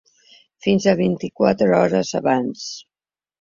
[0.67, 2.65] Fins a vint-i-quatre hores abans.